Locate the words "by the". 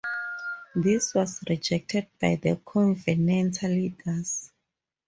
2.19-2.55